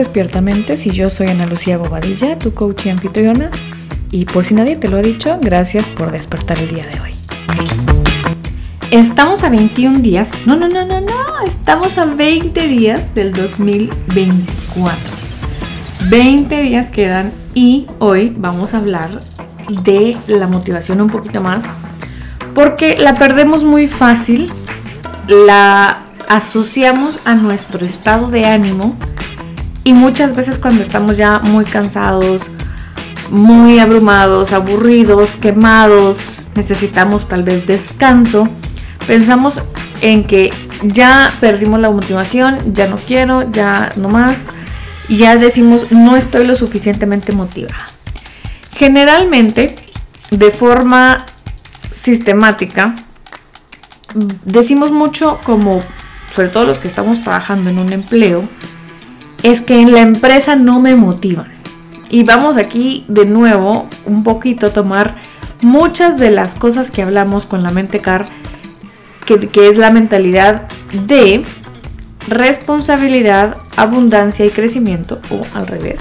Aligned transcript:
Despiertamente 0.00 0.78
y 0.82 0.90
yo 0.92 1.10
soy 1.10 1.26
Ana 1.26 1.44
Lucía 1.44 1.76
Bobadilla, 1.76 2.38
tu 2.38 2.54
coach 2.54 2.86
y 2.86 2.88
anfitriona. 2.88 3.50
Y 4.10 4.24
por 4.24 4.46
si 4.46 4.54
nadie 4.54 4.76
te 4.76 4.88
lo 4.88 4.96
ha 4.96 5.02
dicho, 5.02 5.38
gracias 5.42 5.90
por 5.90 6.10
despertar 6.10 6.58
el 6.58 6.68
día 6.68 6.86
de 6.86 7.00
hoy. 7.02 7.10
Estamos 8.90 9.44
a 9.44 9.50
21 9.50 9.98
días, 9.98 10.32
no, 10.46 10.56
no, 10.56 10.68
no, 10.68 10.86
no, 10.86 11.02
no, 11.02 11.44
estamos 11.46 11.98
a 11.98 12.06
20 12.06 12.66
días 12.66 13.14
del 13.14 13.34
2024. 13.34 14.96
20 16.08 16.62
días 16.62 16.88
quedan 16.88 17.30
y 17.52 17.86
hoy 17.98 18.34
vamos 18.34 18.72
a 18.72 18.78
hablar 18.78 19.20
de 19.84 20.16
la 20.28 20.46
motivación 20.46 21.02
un 21.02 21.10
poquito 21.10 21.42
más 21.42 21.64
porque 22.54 22.96
la 22.96 23.16
perdemos 23.16 23.64
muy 23.64 23.86
fácil, 23.86 24.50
la 25.28 26.06
asociamos 26.26 27.20
a 27.26 27.34
nuestro 27.34 27.84
estado 27.84 28.30
de 28.30 28.46
ánimo 28.46 28.96
y 29.84 29.94
muchas 29.94 30.34
veces 30.34 30.58
cuando 30.58 30.82
estamos 30.82 31.16
ya 31.16 31.38
muy 31.40 31.64
cansados, 31.64 32.42
muy 33.30 33.78
abrumados, 33.78 34.52
aburridos, 34.52 35.36
quemados, 35.36 36.42
necesitamos 36.54 37.28
tal 37.28 37.42
vez 37.42 37.66
descanso, 37.66 38.48
pensamos 39.06 39.62
en 40.02 40.24
que 40.24 40.52
ya 40.82 41.32
perdimos 41.40 41.80
la 41.80 41.90
motivación, 41.90 42.58
ya 42.74 42.88
no 42.88 42.96
quiero, 42.96 43.50
ya 43.50 43.90
no 43.96 44.08
más, 44.08 44.48
y 45.08 45.16
ya 45.16 45.36
decimos 45.36 45.90
no 45.90 46.16
estoy 46.16 46.46
lo 46.46 46.54
suficientemente 46.54 47.32
motivada. 47.32 47.86
Generalmente, 48.76 49.76
de 50.30 50.50
forma 50.50 51.24
sistemática, 51.92 52.94
decimos 54.44 54.90
mucho 54.90 55.38
como, 55.44 55.82
sobre 56.34 56.48
todo 56.48 56.64
los 56.64 56.78
que 56.78 56.88
estamos 56.88 57.22
trabajando 57.22 57.70
en 57.70 57.78
un 57.78 57.92
empleo, 57.92 58.48
es 59.42 59.60
que 59.60 59.80
en 59.80 59.92
la 59.92 60.00
empresa 60.00 60.56
no 60.56 60.80
me 60.80 60.96
motivan. 60.96 61.48
Y 62.08 62.24
vamos 62.24 62.56
aquí 62.56 63.04
de 63.08 63.24
nuevo 63.24 63.88
un 64.04 64.24
poquito 64.24 64.66
a 64.66 64.70
tomar 64.70 65.16
muchas 65.62 66.18
de 66.18 66.30
las 66.30 66.54
cosas 66.54 66.90
que 66.90 67.02
hablamos 67.02 67.46
con 67.46 67.62
la 67.62 67.70
mente 67.70 68.00
car, 68.00 68.28
que, 69.24 69.38
que 69.48 69.68
es 69.68 69.78
la 69.78 69.90
mentalidad 69.90 70.66
de 71.06 71.44
responsabilidad, 72.28 73.56
abundancia 73.76 74.44
y 74.44 74.50
crecimiento, 74.50 75.20
o 75.30 75.40
al 75.54 75.66
revés. 75.66 76.00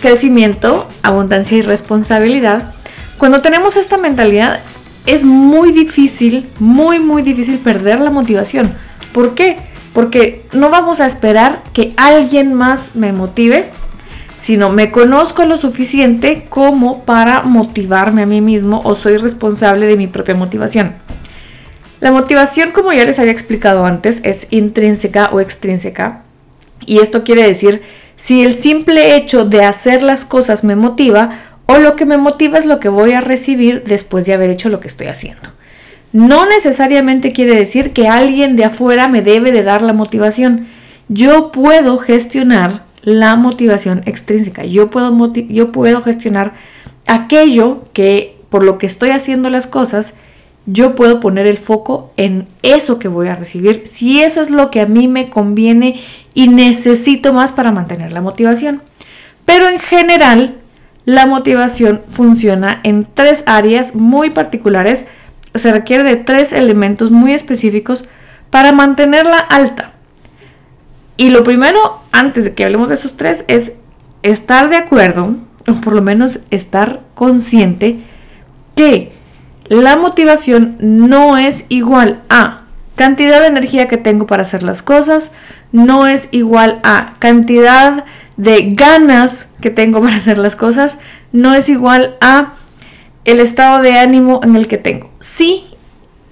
Crecimiento, 0.00 0.88
abundancia 1.02 1.58
y 1.58 1.62
responsabilidad. 1.62 2.74
Cuando 3.18 3.42
tenemos 3.42 3.76
esta 3.76 3.98
mentalidad 3.98 4.60
es 5.06 5.24
muy 5.24 5.72
difícil, 5.72 6.48
muy, 6.58 6.98
muy 6.98 7.22
difícil 7.22 7.58
perder 7.58 8.00
la 8.00 8.10
motivación. 8.10 8.72
¿Por 9.12 9.34
qué? 9.34 9.69
Porque 9.92 10.44
no 10.52 10.70
vamos 10.70 11.00
a 11.00 11.06
esperar 11.06 11.62
que 11.72 11.92
alguien 11.96 12.54
más 12.54 12.94
me 12.94 13.12
motive, 13.12 13.70
sino 14.38 14.70
me 14.70 14.90
conozco 14.90 15.44
lo 15.44 15.56
suficiente 15.56 16.46
como 16.48 17.04
para 17.04 17.42
motivarme 17.42 18.22
a 18.22 18.26
mí 18.26 18.40
mismo 18.40 18.80
o 18.84 18.94
soy 18.94 19.16
responsable 19.16 19.86
de 19.86 19.96
mi 19.96 20.06
propia 20.06 20.34
motivación. 20.34 20.94
La 22.00 22.12
motivación, 22.12 22.70
como 22.70 22.92
ya 22.92 23.04
les 23.04 23.18
había 23.18 23.32
explicado 23.32 23.84
antes, 23.84 24.20
es 24.24 24.46
intrínseca 24.50 25.28
o 25.32 25.40
extrínseca. 25.40 26.22
Y 26.86 27.00
esto 27.00 27.24
quiere 27.24 27.46
decir 27.46 27.82
si 28.16 28.42
el 28.42 28.54
simple 28.54 29.16
hecho 29.16 29.44
de 29.44 29.64
hacer 29.64 30.02
las 30.02 30.24
cosas 30.24 30.64
me 30.64 30.76
motiva 30.76 31.30
o 31.66 31.78
lo 31.78 31.96
que 31.96 32.06
me 32.06 32.16
motiva 32.16 32.58
es 32.58 32.64
lo 32.64 32.80
que 32.80 32.88
voy 32.88 33.12
a 33.12 33.20
recibir 33.20 33.84
después 33.84 34.24
de 34.24 34.32
haber 34.32 34.50
hecho 34.50 34.70
lo 34.70 34.80
que 34.80 34.88
estoy 34.88 35.08
haciendo 35.08 35.50
no 36.12 36.46
necesariamente 36.46 37.32
quiere 37.32 37.54
decir 37.54 37.92
que 37.92 38.08
alguien 38.08 38.56
de 38.56 38.64
afuera 38.64 39.08
me 39.08 39.22
debe 39.22 39.52
de 39.52 39.62
dar 39.62 39.82
la 39.82 39.92
motivación. 39.92 40.66
Yo 41.08 41.52
puedo 41.52 41.98
gestionar 41.98 42.84
la 43.02 43.36
motivación 43.36 44.02
extrínseca. 44.06 44.64
Yo 44.64 44.90
puedo, 44.90 45.32
yo 45.32 45.72
puedo 45.72 46.02
gestionar 46.02 46.54
aquello 47.06 47.84
que 47.92 48.36
por 48.48 48.64
lo 48.64 48.78
que 48.78 48.86
estoy 48.86 49.10
haciendo 49.10 49.48
las 49.50 49.66
cosas, 49.66 50.14
yo 50.66 50.94
puedo 50.94 51.20
poner 51.20 51.46
el 51.46 51.58
foco 51.58 52.12
en 52.16 52.46
eso 52.62 52.98
que 52.98 53.08
voy 53.08 53.28
a 53.28 53.36
recibir, 53.36 53.84
si 53.86 54.20
eso 54.22 54.42
es 54.42 54.50
lo 54.50 54.70
que 54.70 54.80
a 54.80 54.86
mí 54.86 55.08
me 55.08 55.30
conviene 55.30 56.00
y 56.34 56.48
necesito 56.48 57.32
más 57.32 57.52
para 57.52 57.72
mantener 57.72 58.12
la 58.12 58.20
motivación. 58.20 58.82
Pero 59.46 59.68
en 59.68 59.78
general, 59.78 60.58
la 61.04 61.26
motivación 61.26 62.02
funciona 62.08 62.80
en 62.82 63.06
tres 63.14 63.44
áreas 63.46 63.94
muy 63.94 64.30
particulares 64.30 65.06
se 65.54 65.72
requiere 65.72 66.04
de 66.04 66.16
tres 66.16 66.52
elementos 66.52 67.10
muy 67.10 67.32
específicos 67.32 68.04
para 68.50 68.72
mantenerla 68.72 69.38
alta. 69.38 69.92
Y 71.16 71.30
lo 71.30 71.44
primero, 71.44 72.00
antes 72.12 72.44
de 72.44 72.54
que 72.54 72.64
hablemos 72.64 72.88
de 72.88 72.94
esos 72.94 73.16
tres, 73.16 73.44
es 73.48 73.72
estar 74.22 74.70
de 74.70 74.76
acuerdo, 74.76 75.36
o 75.68 75.74
por 75.82 75.92
lo 75.92 76.02
menos 76.02 76.40
estar 76.50 77.00
consciente, 77.14 78.00
que 78.74 79.12
la 79.68 79.96
motivación 79.96 80.76
no 80.80 81.36
es 81.36 81.66
igual 81.68 82.22
a 82.28 82.62
cantidad 82.96 83.40
de 83.40 83.46
energía 83.46 83.88
que 83.88 83.96
tengo 83.96 84.26
para 84.26 84.42
hacer 84.42 84.62
las 84.62 84.82
cosas, 84.82 85.32
no 85.72 86.06
es 86.06 86.28
igual 86.32 86.80
a 86.82 87.14
cantidad 87.18 88.04
de 88.36 88.74
ganas 88.74 89.48
que 89.60 89.70
tengo 89.70 90.00
para 90.00 90.16
hacer 90.16 90.38
las 90.38 90.56
cosas, 90.56 90.98
no 91.32 91.54
es 91.54 91.68
igual 91.68 92.16
a 92.20 92.54
el 93.24 93.40
estado 93.40 93.82
de 93.82 93.98
ánimo 93.98 94.40
en 94.42 94.56
el 94.56 94.66
que 94.68 94.78
tengo. 94.78 95.09
Sí 95.20 95.64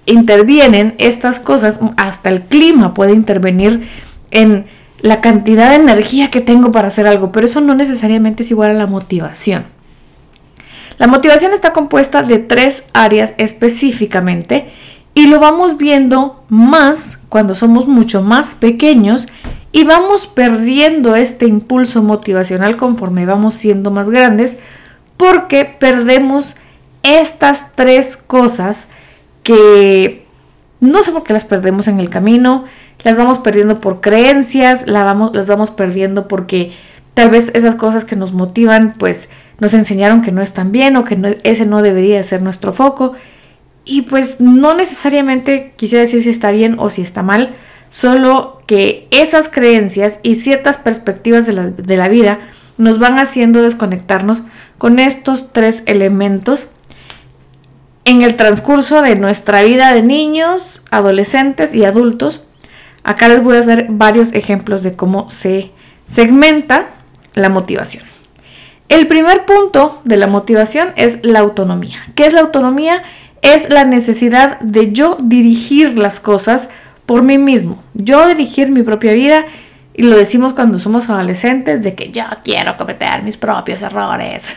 intervienen 0.06 0.94
estas 0.98 1.38
cosas, 1.38 1.80
hasta 1.96 2.30
el 2.30 2.42
clima 2.42 2.94
puede 2.94 3.12
intervenir 3.12 3.88
en 4.30 4.66
la 5.00 5.20
cantidad 5.20 5.70
de 5.70 5.76
energía 5.76 6.30
que 6.30 6.40
tengo 6.40 6.72
para 6.72 6.88
hacer 6.88 7.06
algo, 7.06 7.30
pero 7.30 7.46
eso 7.46 7.60
no 7.60 7.74
necesariamente 7.74 8.42
es 8.42 8.50
igual 8.50 8.70
a 8.70 8.74
la 8.74 8.86
motivación. 8.86 9.66
La 10.98 11.06
motivación 11.06 11.52
está 11.52 11.72
compuesta 11.72 12.22
de 12.22 12.38
tres 12.38 12.84
áreas 12.92 13.34
específicamente 13.38 14.70
y 15.14 15.28
lo 15.28 15.38
vamos 15.38 15.76
viendo 15.76 16.42
más 16.48 17.20
cuando 17.28 17.54
somos 17.54 17.86
mucho 17.86 18.22
más 18.22 18.56
pequeños 18.56 19.28
y 19.70 19.84
vamos 19.84 20.26
perdiendo 20.26 21.14
este 21.14 21.46
impulso 21.46 22.02
motivacional 22.02 22.76
conforme 22.76 23.26
vamos 23.26 23.54
siendo 23.54 23.92
más 23.92 24.10
grandes 24.10 24.56
porque 25.16 25.64
perdemos 25.64 26.56
estas 27.16 27.72
tres 27.74 28.16
cosas 28.16 28.88
que 29.42 30.24
no 30.80 31.02
sé 31.02 31.12
por 31.12 31.24
qué 31.24 31.32
las 31.32 31.44
perdemos 31.44 31.88
en 31.88 32.00
el 32.00 32.10
camino, 32.10 32.64
las 33.02 33.16
vamos 33.16 33.38
perdiendo 33.38 33.80
por 33.80 34.00
creencias, 34.00 34.84
vamos, 34.86 35.34
las 35.34 35.48
vamos 35.48 35.70
perdiendo 35.70 36.28
porque 36.28 36.72
tal 37.14 37.30
vez 37.30 37.50
esas 37.54 37.74
cosas 37.74 38.04
que 38.04 38.16
nos 38.16 38.32
motivan 38.32 38.94
pues 38.96 39.28
nos 39.58 39.74
enseñaron 39.74 40.22
que 40.22 40.32
no 40.32 40.42
están 40.42 40.70
bien 40.70 40.96
o 40.96 41.04
que 41.04 41.38
ese 41.42 41.66
no 41.66 41.82
debería 41.82 42.22
ser 42.22 42.42
nuestro 42.42 42.72
foco. 42.72 43.14
Y 43.84 44.02
pues 44.02 44.40
no 44.40 44.74
necesariamente 44.74 45.72
quisiera 45.76 46.02
decir 46.02 46.22
si 46.22 46.28
está 46.28 46.50
bien 46.50 46.76
o 46.78 46.88
si 46.88 47.02
está 47.02 47.22
mal, 47.22 47.54
solo 47.88 48.62
que 48.66 49.08
esas 49.10 49.48
creencias 49.48 50.20
y 50.22 50.34
ciertas 50.34 50.76
perspectivas 50.76 51.46
de 51.46 51.54
la, 51.54 51.66
de 51.70 51.96
la 51.96 52.08
vida 52.08 52.38
nos 52.76 52.98
van 52.98 53.18
haciendo 53.18 53.62
desconectarnos 53.62 54.42
con 54.76 54.98
estos 54.98 55.52
tres 55.52 55.82
elementos 55.86 56.68
en 58.08 58.22
el 58.22 58.36
transcurso 58.36 59.02
de 59.02 59.16
nuestra 59.16 59.60
vida 59.60 59.92
de 59.92 60.02
niños, 60.02 60.82
adolescentes 60.90 61.74
y 61.74 61.84
adultos. 61.84 62.42
Acá 63.04 63.28
les 63.28 63.42
voy 63.42 63.56
a 63.56 63.60
hacer 63.60 63.86
varios 63.90 64.32
ejemplos 64.32 64.82
de 64.82 64.96
cómo 64.96 65.28
se 65.28 65.70
segmenta 66.06 66.86
la 67.34 67.50
motivación. 67.50 68.04
El 68.88 69.06
primer 69.08 69.44
punto 69.44 70.00
de 70.04 70.16
la 70.16 70.26
motivación 70.26 70.88
es 70.96 71.18
la 71.22 71.40
autonomía. 71.40 71.98
¿Qué 72.14 72.24
es 72.24 72.32
la 72.32 72.40
autonomía? 72.40 73.02
Es 73.42 73.68
la 73.68 73.84
necesidad 73.84 74.58
de 74.60 74.90
yo 74.90 75.18
dirigir 75.20 75.98
las 75.98 76.18
cosas 76.18 76.70
por 77.04 77.22
mí 77.22 77.36
mismo. 77.36 77.82
Yo 77.92 78.26
dirigir 78.26 78.70
mi 78.70 78.82
propia 78.82 79.12
vida 79.12 79.44
y 79.92 80.04
lo 80.04 80.16
decimos 80.16 80.54
cuando 80.54 80.78
somos 80.78 81.10
adolescentes 81.10 81.82
de 81.82 81.94
que 81.94 82.10
yo 82.10 82.24
quiero 82.42 82.78
cometer 82.78 83.22
mis 83.22 83.36
propios 83.36 83.82
errores. 83.82 84.56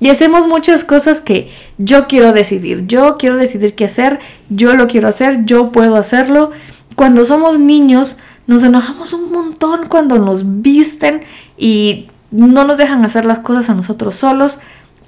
Y 0.00 0.10
hacemos 0.10 0.46
muchas 0.46 0.84
cosas 0.84 1.20
que 1.20 1.50
yo 1.78 2.06
quiero 2.06 2.32
decidir. 2.32 2.86
Yo 2.86 3.16
quiero 3.16 3.36
decidir 3.36 3.74
qué 3.74 3.86
hacer, 3.86 4.20
yo 4.48 4.74
lo 4.74 4.86
quiero 4.86 5.08
hacer, 5.08 5.44
yo 5.44 5.72
puedo 5.72 5.96
hacerlo. 5.96 6.50
Cuando 6.94 7.24
somos 7.24 7.58
niños 7.58 8.16
nos 8.46 8.62
enojamos 8.62 9.12
un 9.12 9.32
montón 9.32 9.86
cuando 9.88 10.18
nos 10.18 10.62
visten 10.62 11.22
y 11.58 12.08
no 12.30 12.64
nos 12.64 12.78
dejan 12.78 13.04
hacer 13.04 13.24
las 13.24 13.40
cosas 13.40 13.68
a 13.70 13.74
nosotros 13.74 14.14
solos. 14.14 14.58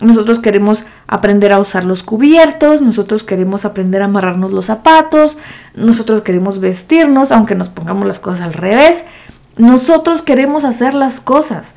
Nosotros 0.01 0.39
queremos 0.39 0.85
aprender 1.09 1.53
a 1.53 1.59
usar 1.59 1.85
los 1.85 2.05
cubiertos, 2.05 2.83
nosotros 2.83 3.25
queremos 3.25 3.65
aprender 3.65 4.03
a 4.03 4.05
amarrarnos 4.05 4.53
los 4.53 4.67
zapatos, 4.67 5.39
nosotros 5.75 6.23
queremos 6.23 6.61
vestirnos, 6.61 7.33
aunque 7.33 7.57
nos 7.57 7.69
pongamos 7.69 8.07
las 8.07 8.21
cosas 8.21 8.43
al 8.43 8.55
revés. 8.55 9.07
Nosotros 9.57 10.23
queremos 10.23 10.65
hacer 10.65 10.95
las 10.95 11.21
cosas. 11.21 11.75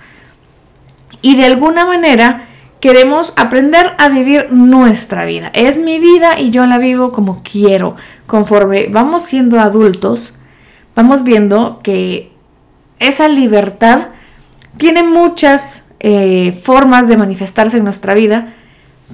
Y 1.23 1.35
de 1.35 1.45
alguna 1.45 1.85
manera 1.85 2.47
queremos 2.81 3.33
aprender 3.37 3.93
a 3.97 4.09
vivir 4.09 4.51
nuestra 4.51 5.23
vida. 5.23 5.51
Es 5.53 5.77
mi 5.77 5.99
vida 5.99 6.39
y 6.39 6.49
yo 6.49 6.65
la 6.65 6.79
vivo 6.79 7.11
como 7.11 7.41
quiero. 7.43 7.95
Conforme 8.25 8.87
vamos 8.89 9.23
siendo 9.23 9.59
adultos, 9.59 10.35
vamos 10.95 11.23
viendo 11.23 11.79
que 11.83 12.31
esa 12.99 13.27
libertad 13.27 14.07
tiene 14.77 15.03
muchas 15.03 15.91
eh, 15.99 16.59
formas 16.63 17.07
de 17.07 17.17
manifestarse 17.17 17.77
en 17.77 17.83
nuestra 17.83 18.15
vida, 18.15 18.53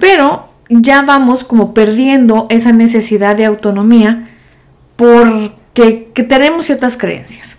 pero 0.00 0.48
ya 0.70 1.02
vamos 1.02 1.44
como 1.44 1.74
perdiendo 1.74 2.46
esa 2.48 2.72
necesidad 2.72 3.36
de 3.36 3.44
autonomía 3.44 4.28
porque 4.96 6.24
tenemos 6.28 6.64
ciertas 6.66 6.96
creencias. 6.96 7.57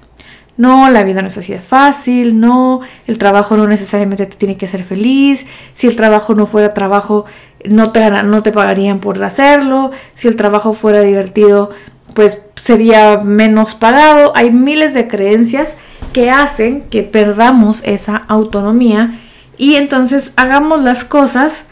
No, 0.59 0.89
la 0.89 1.03
vida 1.03 1.21
no 1.21 1.29
es 1.29 1.37
así 1.37 1.53
de 1.53 1.61
fácil, 1.61 2.37
no, 2.37 2.81
el 3.07 3.17
trabajo 3.17 3.55
no 3.55 3.65
necesariamente 3.65 4.25
te 4.25 4.35
tiene 4.35 4.57
que 4.57 4.65
hacer 4.65 4.83
feliz, 4.83 5.45
si 5.73 5.87
el 5.87 5.95
trabajo 5.95 6.35
no 6.35 6.45
fuera 6.45 6.73
trabajo 6.73 7.23
no 7.63 7.93
te, 7.93 8.09
no 8.23 8.43
te 8.43 8.51
pagarían 8.51 8.99
por 8.99 9.23
hacerlo, 9.23 9.91
si 10.15 10.27
el 10.27 10.35
trabajo 10.35 10.73
fuera 10.73 10.99
divertido 10.99 11.69
pues 12.13 12.41
sería 12.61 13.21
menos 13.21 13.73
pagado. 13.73 14.33
Hay 14.35 14.51
miles 14.51 14.93
de 14.93 15.07
creencias 15.07 15.77
que 16.11 16.29
hacen 16.29 16.81
que 16.89 17.03
perdamos 17.03 17.81
esa 17.85 18.17
autonomía 18.27 19.17
y 19.57 19.75
entonces 19.75 20.33
hagamos 20.35 20.83
las 20.83 21.05
cosas 21.05 21.63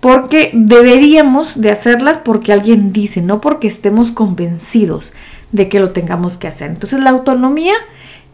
porque 0.00 0.50
deberíamos 0.52 1.62
de 1.62 1.70
hacerlas 1.70 2.18
porque 2.18 2.52
alguien 2.52 2.92
dice, 2.92 3.22
no 3.22 3.40
porque 3.40 3.68
estemos 3.68 4.12
convencidos 4.12 5.14
de 5.50 5.70
que 5.70 5.80
lo 5.80 5.92
tengamos 5.92 6.36
que 6.36 6.48
hacer. 6.48 6.68
Entonces 6.68 7.00
la 7.00 7.08
autonomía 7.08 7.74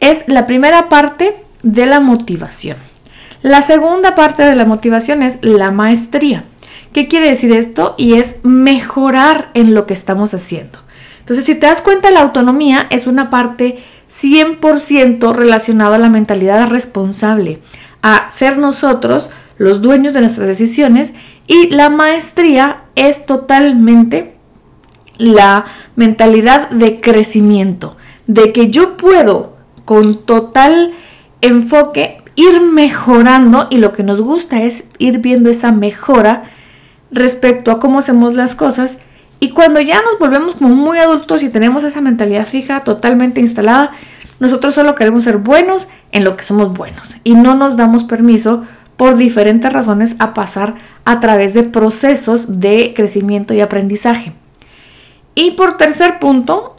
es 0.01 0.29
la 0.29 0.47
primera 0.47 0.89
parte 0.89 1.37
de 1.63 1.87
la 1.87 2.01
motivación. 2.01 2.77
La 3.43 3.63
segunda 3.63 4.15
parte 4.15 4.43
de 4.43 4.55
la 4.55 4.65
motivación 4.65 5.23
es 5.23 5.39
la 5.43 5.71
maestría. 5.71 6.45
¿Qué 6.93 7.09
quiere 7.09 7.29
decir 7.29 7.53
esto? 7.53 7.95
Y 7.99 8.15
es 8.15 8.41
mejorar 8.45 9.51
en 9.55 9.75
lo 9.75 9.87
que 9.87 9.95
estamos 9.95 10.33
haciendo. 10.33 10.79
Entonces, 11.21 11.45
si 11.45 11.55
te 11.55 11.67
das 11.67 11.83
cuenta, 11.83 12.11
la 12.11 12.21
autonomía 12.21 12.87
es 12.91 13.07
una 13.07 13.31
parte 13.31 13.83
100% 14.11 15.35
relacionada 15.35 15.97
a 15.97 15.99
la 15.99 16.09
mentalidad 16.09 16.69
responsable, 16.69 17.61
a 18.03 18.31
ser 18.31 18.59
nosotros 18.59 19.31
los 19.57 19.81
dueños 19.81 20.13
de 20.13 20.21
nuestras 20.21 20.47
decisiones 20.47 21.13
y 21.47 21.71
la 21.71 21.91
maestría 21.91 22.85
es 22.95 23.27
totalmente 23.27 24.37
la 25.17 25.65
mentalidad 25.97 26.71
de 26.71 27.01
crecimiento, 27.01 27.97
de 28.27 28.53
que 28.53 28.71
yo 28.71 28.97
puedo 28.97 29.54
con 29.85 30.17
total 30.17 30.93
enfoque 31.41 32.19
ir 32.37 32.61
mejorando 32.61 33.69
y 33.71 33.79
lo 33.79 33.93
que 33.93 34.03
nos 34.03 34.21
gusta 34.21 34.63
es 34.63 34.85
ir 34.99 35.19
viendo 35.19 35.51
esa 35.51 35.73
mejora 35.73 36.45
respecto 37.11 37.71
a 37.71 37.79
cómo 37.79 38.01
hacemos 38.01 38.35
las 38.35 38.55
cosas 38.55 38.99
y 39.41 39.51
cuando 39.51 39.81
ya 39.81 40.01
nos 40.03 40.19
volvemos 40.19 40.57
como 40.57 40.75
muy 40.75 40.99
adultos 40.99 41.43
y 41.43 41.49
tenemos 41.49 41.85
esa 41.85 42.01
mentalidad 42.01 42.47
fija 42.47 42.81
totalmente 42.81 43.41
instalada, 43.41 43.93
nosotros 44.41 44.75
solo 44.75 44.95
queremos 44.95 45.25
ser 45.25 45.39
buenos 45.39 45.89
en 46.13 46.25
lo 46.25 46.37
que 46.37 46.45
somos 46.45 46.73
buenos 46.73 47.17
y 47.25 47.35
no 47.35 47.55
nos 47.55 47.77
damos 47.77 48.05
permiso 48.05 48.63
por 48.97 49.17
diferentes 49.17 49.73
razones 49.73 50.17
a 50.19 50.35
pasar 50.35 50.75
a 51.05 51.21
través 51.21 51.53
de 51.55 51.65
procesos 51.65 52.61
de 52.61 52.95
crecimiento 52.97 53.55
y 53.55 53.61
aprendizaje. 53.61 54.33
Y 55.35 55.53
por 55.53 55.77
tercer 55.77 56.21
punto, 56.21 56.74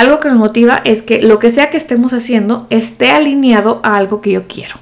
algo 0.00 0.18
que 0.18 0.28
nos 0.28 0.38
motiva 0.38 0.80
es 0.84 1.02
que 1.02 1.22
lo 1.22 1.38
que 1.38 1.50
sea 1.50 1.70
que 1.70 1.76
estemos 1.76 2.12
haciendo 2.12 2.66
esté 2.70 3.10
alineado 3.10 3.80
a 3.82 3.96
algo 3.96 4.20
que 4.20 4.30
yo 4.30 4.46
quiero. 4.46 4.76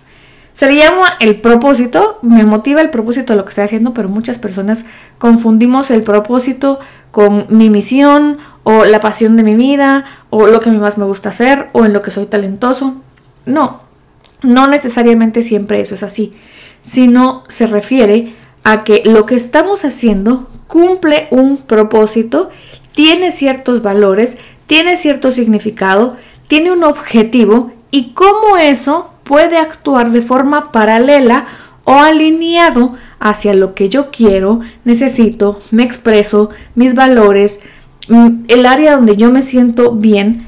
Se 0.55 0.67
le 0.67 0.77
llama 0.77 1.15
el 1.21 1.41
propósito, 1.41 2.19
me 2.23 2.45
motiva 2.45 2.81
el 2.81 2.91
propósito 2.91 3.33
de 3.33 3.37
lo 3.37 3.45
que 3.45 3.51
estoy 3.51 3.65
haciendo, 3.65 3.93
pero 3.93 4.09
muchas 4.09 4.39
personas 4.39 4.87
confundimos 5.19 5.91
el 5.91 6.03
propósito 6.03 6.81
con 7.11 7.47
mi 7.51 7.69
misión 7.69 8.39
o 8.63 8.85
la 8.85 9.01
pasión 9.01 9.37
de 9.37 9.43
mi 9.43 9.55
vida 9.55 10.05
o 10.31 10.47
lo 10.47 10.61
que 10.61 10.71
más 10.71 10.97
me 10.97 11.05
gusta 11.05 11.29
hacer 11.29 11.69
o 11.73 11.85
en 11.85 11.93
lo 11.93 12.01
que 12.01 12.11
soy 12.11 12.27
talentoso. 12.27 12.95
No, 13.45 13.83
no 14.43 14.67
necesariamente 14.67 15.43
siempre 15.43 15.81
eso 15.81 15.95
es 15.95 16.03
así, 16.03 16.35
sino 16.81 17.45
se 17.49 17.67
refiere 17.67 18.35
a 18.65 18.83
que 18.83 19.03
lo 19.05 19.27
que 19.27 19.35
estamos 19.35 19.85
haciendo 19.85 20.49
cumple 20.67 21.29
un 21.31 21.59
propósito, 21.59 22.51
tiene 22.93 23.31
ciertos 23.31 23.83
valores, 23.83 24.39
tiene 24.67 24.97
cierto 24.97 25.31
significado, 25.31 26.17
tiene 26.49 26.71
un 26.71 26.85
objetivo 26.85 27.73
y 27.91 28.13
cómo 28.13 28.57
eso 28.57 29.11
puede 29.25 29.59
actuar 29.59 30.11
de 30.11 30.23
forma 30.23 30.73
paralela 30.73 31.47
o 31.85 31.95
alineado 31.95 32.95
hacia 33.21 33.55
lo 33.55 33.75
que 33.75 33.89
yo 33.89 34.11
quiero, 34.11 34.61
necesito, 34.85 35.59
me 35.71 35.85
expreso, 35.85 36.51
mis 36.75 36.95
valores, 36.95 37.61
mm, 38.09 38.45
el 38.49 38.67
área 38.67 38.97
donde 38.97 39.17
yo 39.17 39.31
me 39.31 39.43
siento 39.43 39.93
bien. 39.93 40.47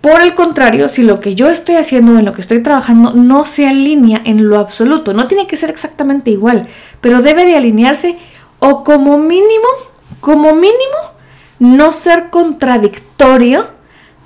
Por 0.00 0.22
el 0.22 0.34
contrario, 0.34 0.88
si 0.88 1.02
lo 1.02 1.20
que 1.20 1.34
yo 1.34 1.48
estoy 1.50 1.76
haciendo 1.76 2.18
en 2.18 2.24
lo 2.24 2.32
que 2.32 2.40
estoy 2.40 2.62
trabajando 2.62 3.12
no 3.12 3.44
se 3.44 3.68
alinea 3.68 4.22
en 4.24 4.48
lo 4.48 4.58
absoluto, 4.58 5.12
no 5.12 5.28
tiene 5.28 5.46
que 5.46 5.56
ser 5.56 5.70
exactamente 5.70 6.30
igual, 6.30 6.66
pero 7.00 7.20
debe 7.20 7.44
de 7.44 7.56
alinearse 7.56 8.16
o 8.58 8.84
como 8.84 9.18
mínimo, 9.18 9.68
como 10.20 10.54
mínimo, 10.54 10.98
no 11.60 11.92
ser 11.92 12.30
contradictorio 12.30 13.68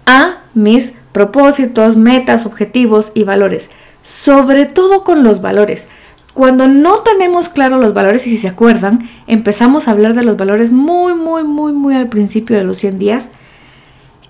a 0.06 0.38
mis 0.54 0.96
propósitos, 1.12 1.96
metas, 1.96 2.46
objetivos 2.46 3.12
y 3.14 3.25
valores. 3.25 3.69
Sobre 4.02 4.64
todo 4.64 5.04
con 5.04 5.22
los 5.22 5.42
valores. 5.42 5.86
Cuando 6.32 6.66
no 6.66 7.00
tenemos 7.00 7.48
claro 7.48 7.78
los 7.78 7.94
valores, 7.94 8.26
y 8.26 8.31
si 8.31 8.36
se 8.38 8.48
acuerdan, 8.48 9.08
empezamos 9.26 9.86
a 9.86 9.92
hablar 9.92 10.14
de 10.14 10.25
los 10.25 10.36
valores 10.36 10.72
muy, 10.72 11.14
muy, 11.14 11.44
muy, 11.44 11.72
muy 11.72 11.94
al 11.94 12.08
principio 12.08 12.56
de 12.56 12.64
los 12.64 12.78
100 12.78 12.98
días. 12.98 13.28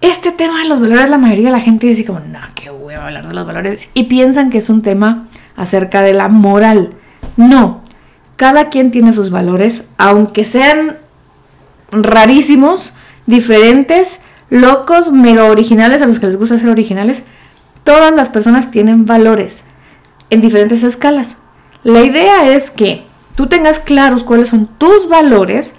Este 0.01 0.33
tema 0.33 0.63
de 0.63 0.69
los 0.69 0.81
valores, 0.81 1.09
la 1.09 1.17
mayoría 1.17 1.47
de 1.47 1.53
la 1.53 1.61
gente 1.61 1.87
dice 1.87 2.05
como, 2.05 2.21
no, 2.21 2.41
qué 2.55 2.69
voy 2.69 2.95
a 2.95 3.07
hablar 3.07 3.27
de 3.27 3.35
los 3.35 3.47
valores. 3.47 3.89
Y 3.95 4.05
piensan 4.05 4.51
que 4.51 4.59
es 4.59 4.69
un 4.69 4.83
tema 4.83 5.29
acerca 5.57 6.03
de 6.03 6.13
la 6.13 6.29
moral. 6.29 6.91
No, 7.37 7.81
cada 8.37 8.69
quien 8.69 8.91
tiene 8.91 9.13
sus 9.13 9.31
valores, 9.31 9.85
aunque 9.97 10.45
sean 10.45 10.99
rarísimos, 12.03 12.95
diferentes, 13.27 14.21
locos, 14.51 15.13
mega 15.13 15.45
originales, 15.45 16.03
a 16.03 16.07
los 16.07 16.21
que 16.21 16.27
les 16.27 16.37
gusta 16.37 16.59
ser 16.59 16.69
originales, 16.69 17.25
todas 17.85 18.15
las 18.15 18.29
personas 18.29 18.71
tienen 18.71 19.07
valores 19.07 19.65
en 20.31 20.41
diferentes 20.41 20.83
escalas. 20.83 21.37
La 21.83 22.03
idea 22.03 22.51
es 22.51 22.71
que 22.71 23.05
tú 23.37 23.47
tengas 23.47 23.79
claros 23.79 24.25
cuáles 24.25 24.49
son 24.49 24.67
tus 24.67 25.09
valores 25.09 25.75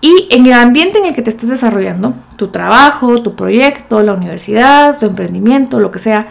y 0.00 0.28
en 0.30 0.46
el 0.46 0.52
ambiente 0.52 0.98
en 0.98 1.06
el 1.06 1.14
que 1.14 1.22
te 1.22 1.30
estés 1.30 1.48
desarrollando, 1.48 2.14
tu 2.36 2.48
trabajo, 2.48 3.22
tu 3.22 3.34
proyecto, 3.34 4.02
la 4.02 4.12
universidad, 4.12 4.98
tu 4.98 5.06
emprendimiento, 5.06 5.80
lo 5.80 5.90
que 5.90 5.98
sea, 5.98 6.28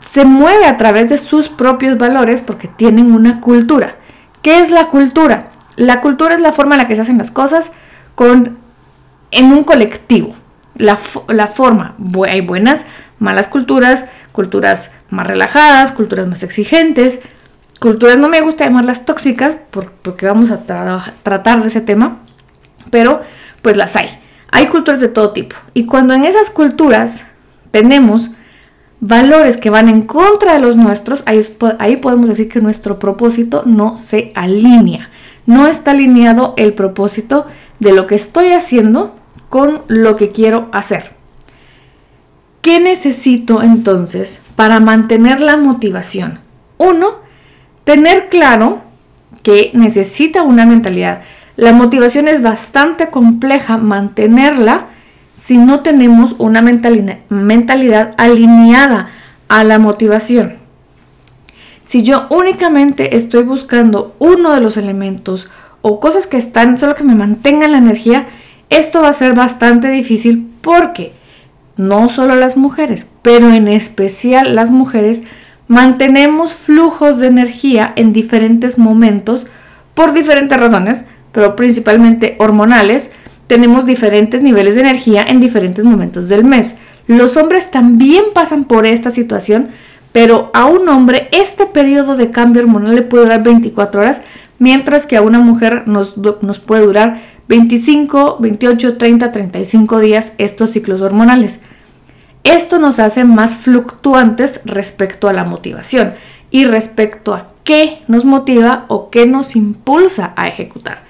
se 0.00 0.24
mueve 0.24 0.66
a 0.66 0.76
través 0.76 1.08
de 1.08 1.18
sus 1.18 1.48
propios 1.48 1.98
valores 1.98 2.40
porque 2.40 2.68
tienen 2.68 3.12
una 3.12 3.40
cultura. 3.40 3.96
¿Qué 4.42 4.60
es 4.60 4.70
la 4.70 4.88
cultura? 4.88 5.50
La 5.76 6.00
cultura 6.00 6.34
es 6.34 6.40
la 6.40 6.52
forma 6.52 6.74
en 6.74 6.82
la 6.82 6.88
que 6.88 6.96
se 6.96 7.02
hacen 7.02 7.18
las 7.18 7.30
cosas 7.30 7.72
en 8.26 9.52
un 9.52 9.64
colectivo 9.64 10.34
la, 10.80 10.96
forma. 10.96 11.94
Hay 12.28 12.40
buenas, 12.40 12.86
malas 13.18 13.48
culturas, 13.48 14.06
culturas 14.32 14.90
más 15.10 15.26
relajadas, 15.26 15.92
culturas 15.92 16.26
más 16.26 16.42
exigentes, 16.42 17.20
culturas 17.78 18.18
no 18.18 18.28
me 18.28 18.40
gusta 18.40 18.64
llamarlas 18.64 19.04
tóxicas 19.04 19.56
porque 20.00 20.26
vamos 20.26 20.50
a 20.50 20.64
tratar 21.22 21.62
de 21.62 21.68
ese 21.68 21.80
tema, 21.80 22.18
pero 22.90 23.20
pues 23.62 23.76
las 23.76 23.96
hay. 23.96 24.08
Hay 24.52 24.66
culturas 24.66 25.00
de 25.00 25.08
todo 25.08 25.30
tipo. 25.30 25.56
Y 25.74 25.86
cuando 25.86 26.14
en 26.14 26.24
esas 26.24 26.50
culturas 26.50 27.24
tenemos 27.70 28.30
valores 29.00 29.56
que 29.56 29.70
van 29.70 29.88
en 29.88 30.02
contra 30.02 30.54
de 30.54 30.58
los 30.58 30.76
nuestros, 30.76 31.22
ahí, 31.26 31.40
ahí 31.78 31.96
podemos 31.96 32.28
decir 32.28 32.48
que 32.48 32.60
nuestro 32.60 32.98
propósito 32.98 33.62
no 33.64 33.96
se 33.96 34.32
alinea. 34.34 35.08
No 35.46 35.68
está 35.68 35.92
alineado 35.92 36.54
el 36.56 36.74
propósito 36.74 37.46
de 37.80 37.92
lo 37.92 38.06
que 38.06 38.14
estoy 38.14 38.52
haciendo 38.52 39.16
con 39.48 39.82
lo 39.88 40.16
que 40.16 40.30
quiero 40.30 40.68
hacer. 40.72 41.12
¿Qué 42.62 42.78
necesito 42.78 43.62
entonces 43.62 44.42
para 44.54 44.80
mantener 44.80 45.40
la 45.40 45.56
motivación? 45.56 46.40
Uno, 46.78 47.16
tener 47.84 48.28
claro 48.28 48.82
que 49.42 49.70
necesita 49.74 50.42
una 50.42 50.66
mentalidad. 50.66 51.22
La 51.56 51.72
motivación 51.72 52.28
es 52.28 52.42
bastante 52.42 53.08
compleja 53.08 53.78
mantenerla 53.78 54.86
si 55.34 55.56
no 55.56 55.80
tenemos 55.80 56.34
una 56.38 56.60
mentalidad 56.60 58.14
alineada 58.18 59.08
a 59.48 59.64
la 59.64 59.78
motivación. 59.78 60.58
Si 61.84 62.02
yo 62.02 62.26
únicamente 62.30 63.16
estoy 63.16 63.42
buscando 63.42 64.14
uno 64.18 64.52
de 64.52 64.60
los 64.60 64.76
elementos 64.76 65.48
o 65.82 66.00
cosas 66.00 66.26
que 66.26 66.36
están 66.36 66.78
solo 66.78 66.94
que 66.94 67.04
me 67.04 67.14
mantengan 67.14 67.72
la 67.72 67.78
energía, 67.78 68.26
esto 68.68 69.02
va 69.02 69.08
a 69.08 69.14
ser 69.14 69.34
bastante 69.34 69.88
difícil 69.88 70.48
porque 70.60 71.12
no 71.76 72.08
solo 72.08 72.36
las 72.36 72.56
mujeres, 72.56 73.06
pero 73.22 73.50
en 73.50 73.66
especial 73.66 74.54
las 74.54 74.70
mujeres, 74.70 75.22
mantenemos 75.66 76.52
flujos 76.52 77.18
de 77.18 77.28
energía 77.28 77.92
en 77.96 78.12
diferentes 78.12 78.76
momentos 78.76 79.46
por 79.94 80.12
diferentes 80.12 80.58
razones, 80.58 81.04
pero 81.32 81.56
principalmente 81.56 82.36
hormonales. 82.38 83.12
Tenemos 83.46 83.86
diferentes 83.86 84.42
niveles 84.42 84.74
de 84.74 84.82
energía 84.82 85.24
en 85.26 85.40
diferentes 85.40 85.84
momentos 85.84 86.28
del 86.28 86.44
mes. 86.44 86.76
Los 87.06 87.36
hombres 87.36 87.70
también 87.70 88.24
pasan 88.34 88.64
por 88.64 88.86
esta 88.86 89.10
situación, 89.10 89.68
pero 90.12 90.50
a 90.54 90.66
un 90.66 90.88
hombre 90.88 91.28
este 91.32 91.66
periodo 91.66 92.16
de 92.16 92.30
cambio 92.30 92.62
hormonal 92.62 92.94
le 92.94 93.02
puede 93.02 93.24
durar 93.24 93.42
24 93.42 94.00
horas, 94.00 94.20
mientras 94.60 95.06
que 95.06 95.16
a 95.16 95.22
una 95.22 95.40
mujer 95.40 95.84
nos, 95.86 96.14
puede 96.60 96.84
durar 96.84 97.20
25, 97.48 98.36
28, 98.38 98.98
30, 98.98 99.32
35 99.32 99.98
días 99.98 100.34
estos 100.38 100.70
ciclos 100.70 101.00
hormonales. 101.00 101.58
Esto 102.44 102.78
nos 102.78 103.00
hace 103.00 103.24
más 103.24 103.56
fluctuantes 103.56 104.60
respecto 104.64 105.28
a 105.28 105.32
la 105.32 105.44
motivación 105.44 106.12
y 106.50 106.66
respecto 106.66 107.34
a 107.34 107.48
qué 107.64 108.02
nos 108.06 108.24
motiva 108.24 108.84
o 108.88 109.10
qué 109.10 109.26
nos 109.26 109.56
impulsa 109.56 110.32
a 110.36 110.46
ejecutar. 110.46 111.02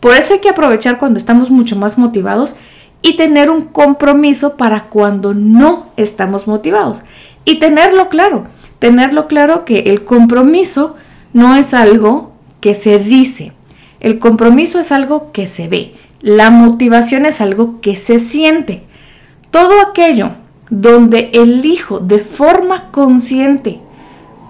Por 0.00 0.14
eso 0.14 0.34
hay 0.34 0.40
que 0.40 0.48
aprovechar 0.48 0.98
cuando 0.98 1.18
estamos 1.18 1.50
mucho 1.50 1.76
más 1.76 1.98
motivados 1.98 2.54
y 3.02 3.16
tener 3.16 3.50
un 3.50 3.62
compromiso 3.62 4.56
para 4.56 4.84
cuando 4.84 5.34
no 5.34 5.86
estamos 5.96 6.46
motivados. 6.46 7.02
Y 7.44 7.58
tenerlo 7.58 8.08
claro, 8.08 8.44
tenerlo 8.78 9.26
claro 9.26 9.64
que 9.64 9.80
el 9.90 10.04
compromiso 10.04 10.96
no 11.32 11.56
es 11.56 11.74
algo 11.74 12.31
que 12.62 12.74
se 12.74 12.98
dice, 12.98 13.52
el 14.00 14.18
compromiso 14.18 14.80
es 14.80 14.92
algo 14.92 15.32
que 15.32 15.46
se 15.46 15.68
ve, 15.68 15.94
la 16.22 16.50
motivación 16.50 17.26
es 17.26 17.40
algo 17.40 17.80
que 17.80 17.96
se 17.96 18.18
siente. 18.18 18.84
Todo 19.50 19.82
aquello 19.82 20.30
donde 20.70 21.30
elijo 21.34 21.98
de 21.98 22.18
forma 22.18 22.90
consciente, 22.92 23.80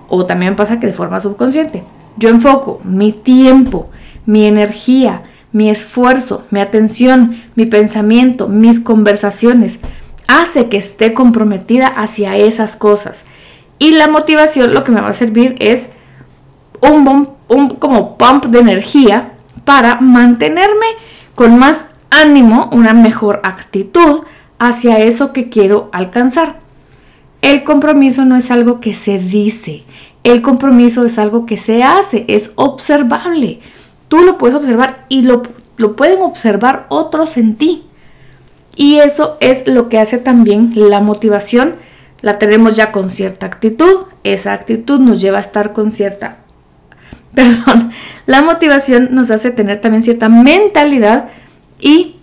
o 0.08 0.26
también 0.26 0.54
pasa 0.54 0.78
que 0.78 0.86
de 0.86 0.92
forma 0.92 1.18
subconsciente, 1.18 1.82
yo 2.16 2.28
enfoco 2.28 2.80
mi 2.84 3.12
tiempo, 3.12 3.88
mi 4.26 4.44
energía, 4.44 5.22
mi 5.50 5.70
esfuerzo, 5.70 6.44
mi 6.50 6.60
atención, 6.60 7.34
mi 7.54 7.64
pensamiento, 7.64 8.46
mis 8.46 8.78
conversaciones, 8.78 9.78
hace 10.28 10.68
que 10.68 10.76
esté 10.76 11.14
comprometida 11.14 11.86
hacia 11.86 12.36
esas 12.36 12.76
cosas. 12.76 13.24
Y 13.78 13.92
la 13.92 14.06
motivación 14.06 14.74
lo 14.74 14.84
que 14.84 14.92
me 14.92 15.00
va 15.00 15.08
a 15.08 15.14
servir 15.14 15.56
es 15.58 15.90
un, 16.82 17.30
un 17.52 17.76
como 17.76 18.16
pump 18.16 18.46
de 18.46 18.60
energía 18.60 19.34
para 19.64 20.00
mantenerme 20.00 20.86
con 21.34 21.58
más 21.58 21.86
ánimo, 22.10 22.70
una 22.72 22.94
mejor 22.94 23.40
actitud 23.44 24.22
hacia 24.58 24.98
eso 24.98 25.32
que 25.32 25.48
quiero 25.48 25.88
alcanzar. 25.92 26.60
El 27.40 27.64
compromiso 27.64 28.24
no 28.24 28.36
es 28.36 28.50
algo 28.50 28.80
que 28.80 28.94
se 28.94 29.18
dice, 29.18 29.84
el 30.24 30.42
compromiso 30.42 31.04
es 31.04 31.18
algo 31.18 31.46
que 31.46 31.58
se 31.58 31.82
hace, 31.82 32.24
es 32.28 32.52
observable. 32.54 33.60
Tú 34.08 34.18
lo 34.20 34.38
puedes 34.38 34.56
observar 34.56 35.06
y 35.08 35.22
lo, 35.22 35.42
lo 35.76 35.96
pueden 35.96 36.22
observar 36.22 36.86
otros 36.90 37.36
en 37.36 37.56
ti. 37.56 37.84
Y 38.76 38.98
eso 38.98 39.36
es 39.40 39.66
lo 39.66 39.88
que 39.88 39.98
hace 39.98 40.18
también 40.18 40.72
la 40.76 41.00
motivación. 41.00 41.74
La 42.20 42.38
tenemos 42.38 42.76
ya 42.76 42.92
con 42.92 43.10
cierta 43.10 43.46
actitud. 43.46 44.02
Esa 44.22 44.52
actitud 44.52 45.00
nos 45.00 45.20
lleva 45.20 45.38
a 45.38 45.42
estar 45.42 45.72
con 45.72 45.90
cierta... 45.90 46.38
Perdón. 47.34 47.90
La 48.26 48.42
motivación 48.42 49.08
nos 49.12 49.30
hace 49.30 49.50
tener 49.50 49.80
también 49.80 50.02
cierta 50.02 50.28
mentalidad 50.28 51.28
y 51.80 52.16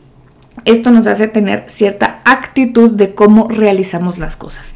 esto 0.65 0.91
nos 0.91 1.07
hace 1.07 1.27
tener 1.27 1.65
cierta 1.67 2.19
actitud 2.25 2.93
de 2.93 3.13
cómo 3.13 3.47
realizamos 3.47 4.17
las 4.17 4.35
cosas. 4.35 4.75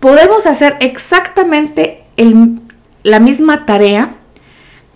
Podemos 0.00 0.46
hacer 0.46 0.76
exactamente 0.80 2.02
la 3.02 3.20
misma 3.20 3.66
tarea, 3.66 4.14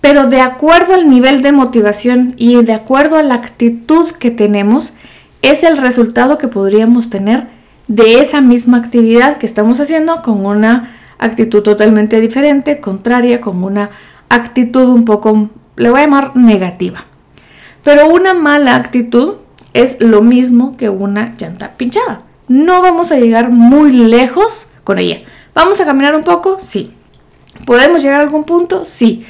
pero 0.01 0.29
de 0.29 0.41
acuerdo 0.41 0.95
al 0.95 1.09
nivel 1.09 1.43
de 1.43 1.53
motivación 1.53 2.35
y 2.37 2.63
de 2.63 2.73
acuerdo 2.73 3.17
a 3.17 3.23
la 3.23 3.35
actitud 3.35 4.11
que 4.13 4.31
tenemos, 4.31 4.95
es 5.43 5.63
el 5.63 5.79
resultado 5.79 6.39
que 6.39 6.49
podríamos 6.49 7.09
tener 7.09 7.49
de 7.89 8.21
esa 8.21 8.41
misma 8.41 8.79
actividad 8.79 9.39
que 9.39 9.47
estamos 9.47 9.81
haciendo 9.81 10.23
con 10.23 10.45
una 10.45 10.91
actitud 11.19 11.63
totalmente 11.63 12.21
diferente, 12.21 12.81
contraria, 12.81 13.41
con 13.41 13.63
una 13.63 13.91
actitud 14.29 14.89
un 14.89 15.05
poco, 15.05 15.51
le 15.77 15.91
voy 15.91 16.01
a 16.01 16.05
llamar 16.05 16.37
negativa. 16.37 17.05
Pero 17.83 18.09
una 18.09 18.35
mala 18.35 18.75
actitud 18.75 19.37
es 19.73 20.01
lo 20.01 20.23
mismo 20.23 20.77
que 20.77 20.89
una 20.89 21.35
llanta 21.39 21.73
pinchada. 21.73 22.23
No 22.49 22.83
vamos 22.83 23.13
a 23.13 23.17
llegar 23.17 23.51
muy 23.51 23.93
lejos 23.93 24.69
con 24.85 24.99
ella. 24.99 25.19
¿Vamos 25.55 25.81
a 25.81 25.85
caminar 25.85 26.15
un 26.15 26.23
poco? 26.23 26.59
Sí. 26.61 26.95
¿Podemos 27.65 28.03
llegar 28.03 28.21
a 28.21 28.23
algún 28.23 28.45
punto? 28.45 28.85
Sí. 28.87 29.25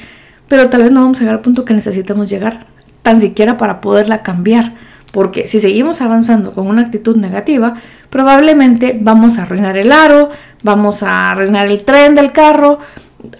Pero 0.47 0.69
tal 0.69 0.83
vez 0.83 0.91
no 0.91 1.01
vamos 1.01 1.17
a 1.17 1.21
llegar 1.21 1.35
al 1.35 1.41
punto 1.41 1.65
que 1.65 1.73
necesitamos 1.73 2.29
llegar, 2.29 2.67
tan 3.01 3.19
siquiera 3.19 3.57
para 3.57 3.81
poderla 3.81 4.23
cambiar. 4.23 4.73
Porque 5.11 5.47
si 5.47 5.59
seguimos 5.59 6.01
avanzando 6.01 6.51
con 6.51 6.67
una 6.67 6.81
actitud 6.81 7.15
negativa, 7.15 7.75
probablemente 8.09 8.97
vamos 8.99 9.37
a 9.37 9.43
arruinar 9.43 9.77
el 9.77 9.91
aro, 9.91 10.29
vamos 10.63 11.03
a 11.03 11.31
arruinar 11.31 11.67
el 11.67 11.83
tren 11.83 12.15
del 12.15 12.31
carro. 12.31 12.79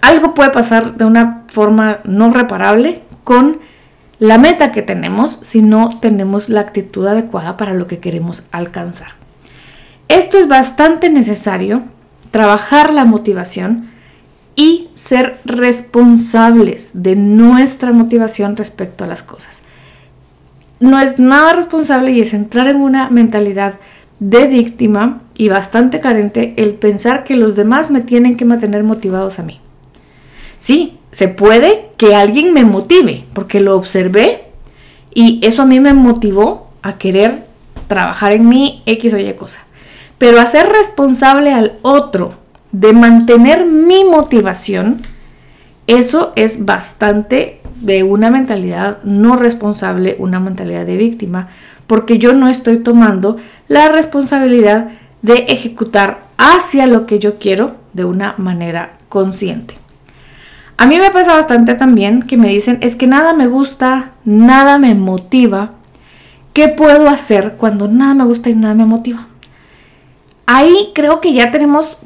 Algo 0.02 0.34
puede 0.34 0.50
pasar 0.50 0.96
de 0.96 1.04
una 1.04 1.44
forma 1.48 2.00
no 2.04 2.30
reparable 2.30 3.02
con 3.24 3.60
la 4.18 4.38
meta 4.38 4.72
que 4.72 4.82
tenemos 4.82 5.38
si 5.42 5.62
no 5.62 5.90
tenemos 6.00 6.48
la 6.48 6.60
actitud 6.60 7.06
adecuada 7.06 7.56
para 7.56 7.74
lo 7.74 7.86
que 7.86 7.98
queremos 7.98 8.42
alcanzar. 8.50 9.08
Esto 10.08 10.38
es 10.38 10.48
bastante 10.48 11.10
necesario, 11.10 11.82
trabajar 12.30 12.92
la 12.92 13.04
motivación 13.04 13.90
y 14.56 14.88
ser 14.94 15.38
responsables 15.44 16.90
de 16.94 17.14
nuestra 17.14 17.92
motivación 17.92 18.56
respecto 18.56 19.04
a 19.04 19.06
las 19.06 19.22
cosas. 19.22 19.60
No 20.80 20.98
es 20.98 21.18
nada 21.18 21.52
responsable 21.52 22.10
y 22.12 22.20
es 22.20 22.34
entrar 22.34 22.66
en 22.66 22.76
una 22.76 23.10
mentalidad 23.10 23.74
de 24.18 24.48
víctima 24.48 25.20
y 25.36 25.48
bastante 25.48 26.00
carente 26.00 26.54
el 26.56 26.74
pensar 26.74 27.22
que 27.22 27.36
los 27.36 27.54
demás 27.54 27.90
me 27.90 28.00
tienen 28.00 28.36
que 28.36 28.44
mantener 28.44 28.82
motivados 28.82 29.38
a 29.38 29.44
mí. 29.44 29.60
Sí, 30.58 30.98
se 31.10 31.28
puede 31.28 31.90
que 31.96 32.14
alguien 32.14 32.52
me 32.52 32.64
motive, 32.64 33.24
porque 33.32 33.60
lo 33.60 33.76
observé 33.76 34.48
y 35.14 35.40
eso 35.42 35.62
a 35.62 35.66
mí 35.66 35.80
me 35.80 35.94
motivó 35.94 36.68
a 36.82 36.98
querer 36.98 37.46
trabajar 37.86 38.32
en 38.32 38.48
mí 38.48 38.82
X 38.86 39.14
o 39.14 39.18
Y 39.18 39.32
cosa. 39.34 39.60
Pero 40.18 40.40
hacer 40.40 40.68
responsable 40.68 41.52
al 41.52 41.78
otro 41.82 42.34
de 42.72 42.92
mantener 42.92 43.64
mi 43.64 44.04
motivación, 44.04 45.02
eso 45.86 46.32
es 46.36 46.64
bastante 46.64 47.60
de 47.80 48.02
una 48.02 48.30
mentalidad 48.30 48.98
no 49.04 49.36
responsable, 49.36 50.16
una 50.18 50.40
mentalidad 50.40 50.84
de 50.84 50.96
víctima, 50.96 51.48
porque 51.86 52.18
yo 52.18 52.34
no 52.34 52.48
estoy 52.48 52.78
tomando 52.78 53.36
la 53.68 53.88
responsabilidad 53.88 54.90
de 55.22 55.46
ejecutar 55.48 56.26
hacia 56.36 56.86
lo 56.86 57.06
que 57.06 57.18
yo 57.18 57.38
quiero 57.38 57.76
de 57.92 58.04
una 58.04 58.34
manera 58.36 58.98
consciente. 59.08 59.77
A 60.78 60.86
mí 60.86 60.96
me 60.96 61.10
pasa 61.10 61.34
bastante 61.34 61.74
también 61.74 62.22
que 62.22 62.36
me 62.36 62.50
dicen, 62.50 62.78
es 62.82 62.94
que 62.94 63.08
nada 63.08 63.34
me 63.34 63.48
gusta, 63.48 64.12
nada 64.24 64.78
me 64.78 64.94
motiva. 64.94 65.72
¿Qué 66.52 66.68
puedo 66.68 67.08
hacer 67.08 67.56
cuando 67.58 67.88
nada 67.88 68.14
me 68.14 68.24
gusta 68.24 68.48
y 68.48 68.54
nada 68.54 68.74
me 68.74 68.86
motiva? 68.86 69.26
Ahí 70.46 70.92
creo 70.94 71.20
que 71.20 71.32
ya 71.32 71.50
tenemos, 71.50 71.98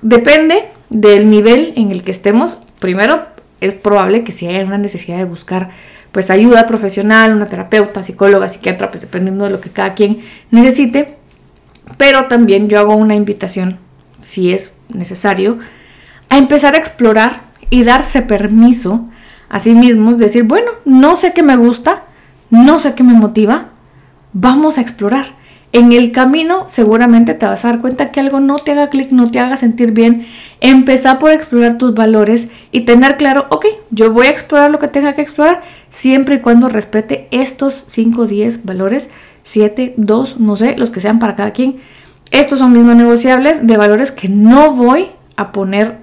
depende 0.00 0.64
del 0.90 1.28
nivel 1.28 1.72
en 1.74 1.90
el 1.90 2.04
que 2.04 2.12
estemos. 2.12 2.58
Primero, 2.78 3.26
es 3.60 3.74
probable 3.74 4.22
que 4.22 4.30
si 4.30 4.46
hay 4.46 4.62
una 4.64 4.78
necesidad 4.78 5.18
de 5.18 5.24
buscar 5.24 5.70
pues 6.12 6.30
ayuda 6.30 6.68
profesional, 6.68 7.34
una 7.34 7.46
terapeuta, 7.46 8.04
psicóloga, 8.04 8.48
psiquiatra, 8.48 8.92
pues 8.92 9.00
dependiendo 9.00 9.44
de 9.44 9.50
lo 9.50 9.60
que 9.60 9.70
cada 9.70 9.94
quien 9.94 10.20
necesite. 10.52 11.16
Pero 11.96 12.26
también 12.26 12.68
yo 12.68 12.78
hago 12.78 12.94
una 12.94 13.16
invitación, 13.16 13.80
si 14.20 14.52
es 14.52 14.78
necesario, 14.88 15.58
a 16.28 16.38
empezar 16.38 16.76
a 16.76 16.78
explorar 16.78 17.49
y 17.70 17.84
darse 17.84 18.22
permiso 18.22 19.08
a 19.48 19.58
sí 19.60 19.74
mismos, 19.74 20.18
decir, 20.18 20.44
bueno, 20.44 20.70
no 20.84 21.16
sé 21.16 21.32
qué 21.32 21.42
me 21.42 21.56
gusta, 21.56 22.04
no 22.50 22.78
sé 22.78 22.94
qué 22.94 23.02
me 23.02 23.14
motiva, 23.14 23.68
vamos 24.32 24.78
a 24.78 24.80
explorar. 24.80 25.40
En 25.72 25.92
el 25.92 26.10
camino 26.10 26.64
seguramente 26.66 27.34
te 27.34 27.46
vas 27.46 27.64
a 27.64 27.68
dar 27.68 27.80
cuenta 27.80 28.10
que 28.10 28.18
algo 28.18 28.40
no 28.40 28.58
te 28.58 28.72
haga 28.72 28.90
clic, 28.90 29.12
no 29.12 29.30
te 29.30 29.38
haga 29.38 29.56
sentir 29.56 29.92
bien. 29.92 30.26
Empezar 30.60 31.20
por 31.20 31.30
explorar 31.30 31.78
tus 31.78 31.94
valores 31.94 32.48
y 32.72 32.80
tener 32.80 33.16
claro, 33.16 33.46
ok, 33.50 33.66
yo 33.90 34.12
voy 34.12 34.26
a 34.26 34.30
explorar 34.30 34.72
lo 34.72 34.80
que 34.80 34.88
tenga 34.88 35.12
que 35.12 35.22
explorar, 35.22 35.62
siempre 35.88 36.36
y 36.36 36.40
cuando 36.40 36.68
respete 36.68 37.28
estos 37.30 37.84
5, 37.86 38.26
10 38.26 38.64
valores, 38.64 39.10
7, 39.44 39.94
2, 39.96 40.40
no 40.40 40.56
sé, 40.56 40.76
los 40.76 40.90
que 40.90 41.00
sean 41.00 41.20
para 41.20 41.36
cada 41.36 41.52
quien. 41.52 41.76
Estos 42.32 42.58
son 42.58 42.72
mis 42.72 42.82
no 42.82 42.96
negociables 42.96 43.64
de 43.66 43.76
valores 43.76 44.10
que 44.10 44.28
no 44.28 44.72
voy 44.72 45.06
a 45.36 45.52
poner 45.52 45.98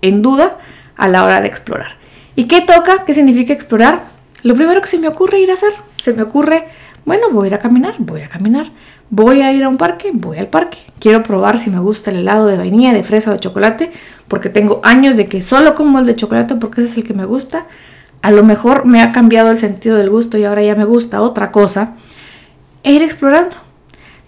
en 0.00 0.22
duda 0.22 0.58
a 1.02 1.08
la 1.08 1.24
hora 1.24 1.40
de 1.40 1.48
explorar. 1.48 1.96
¿Y 2.36 2.44
qué 2.44 2.60
toca? 2.60 3.04
¿Qué 3.04 3.12
significa 3.12 3.52
explorar? 3.52 4.04
Lo 4.44 4.54
primero 4.54 4.80
que 4.80 4.86
se 4.86 5.00
me 5.00 5.08
ocurre 5.08 5.40
ir 5.40 5.50
a 5.50 5.54
hacer, 5.54 5.72
se 5.96 6.12
me 6.12 6.22
ocurre, 6.22 6.68
bueno, 7.04 7.30
voy 7.32 7.46
a 7.46 7.48
ir 7.48 7.54
a 7.54 7.58
caminar, 7.58 7.96
voy 7.98 8.20
a 8.20 8.28
caminar. 8.28 8.70
Voy 9.10 9.42
a 9.42 9.52
ir 9.52 9.64
a 9.64 9.68
un 9.68 9.78
parque, 9.78 10.12
voy 10.14 10.38
al 10.38 10.46
parque. 10.46 10.78
Quiero 11.00 11.24
probar 11.24 11.58
si 11.58 11.70
me 11.70 11.80
gusta 11.80 12.12
el 12.12 12.18
helado 12.18 12.46
de 12.46 12.56
vainilla, 12.56 12.92
de 12.92 13.02
fresa 13.02 13.30
o 13.30 13.32
de 13.32 13.40
chocolate, 13.40 13.90
porque 14.28 14.48
tengo 14.48 14.80
años 14.84 15.16
de 15.16 15.26
que 15.26 15.42
solo 15.42 15.74
como 15.74 15.98
el 15.98 16.06
de 16.06 16.14
chocolate 16.14 16.54
porque 16.54 16.82
ese 16.82 16.92
es 16.92 16.96
el 16.98 17.04
que 17.04 17.14
me 17.14 17.24
gusta. 17.24 17.66
A 18.22 18.30
lo 18.30 18.44
mejor 18.44 18.86
me 18.86 19.02
ha 19.02 19.10
cambiado 19.10 19.50
el 19.50 19.58
sentido 19.58 19.96
del 19.96 20.08
gusto 20.08 20.38
y 20.38 20.44
ahora 20.44 20.62
ya 20.62 20.76
me 20.76 20.84
gusta 20.84 21.20
otra 21.20 21.50
cosa. 21.50 21.94
E 22.84 22.92
ir 22.92 23.02
explorando. 23.02 23.56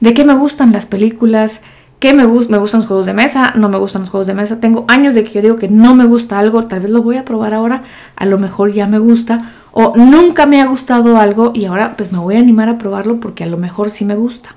¿De 0.00 0.12
qué 0.12 0.24
me 0.24 0.34
gustan 0.34 0.72
las 0.72 0.86
películas? 0.86 1.60
¿Qué 2.04 2.12
me, 2.12 2.26
gusta? 2.26 2.52
me 2.52 2.58
gustan 2.58 2.80
los 2.80 2.88
juegos 2.88 3.06
de 3.06 3.14
mesa? 3.14 3.54
¿No 3.54 3.70
me 3.70 3.78
gustan 3.78 4.02
los 4.02 4.10
juegos 4.10 4.26
de 4.26 4.34
mesa? 4.34 4.60
Tengo 4.60 4.84
años 4.88 5.14
de 5.14 5.24
que 5.24 5.32
yo 5.32 5.40
digo 5.40 5.56
que 5.56 5.68
no 5.68 5.94
me 5.94 6.04
gusta 6.04 6.38
algo, 6.38 6.66
tal 6.66 6.80
vez 6.80 6.90
lo 6.90 7.00
voy 7.00 7.16
a 7.16 7.24
probar 7.24 7.54
ahora, 7.54 7.82
a 8.14 8.26
lo 8.26 8.36
mejor 8.36 8.74
ya 8.74 8.86
me 8.86 8.98
gusta. 8.98 9.52
O 9.72 9.96
nunca 9.96 10.44
me 10.44 10.60
ha 10.60 10.66
gustado 10.66 11.16
algo 11.16 11.52
y 11.54 11.64
ahora 11.64 11.96
pues 11.96 12.12
me 12.12 12.18
voy 12.18 12.36
a 12.36 12.40
animar 12.40 12.68
a 12.68 12.76
probarlo 12.76 13.20
porque 13.20 13.42
a 13.42 13.46
lo 13.46 13.56
mejor 13.56 13.90
sí 13.90 14.04
me 14.04 14.16
gusta. 14.16 14.54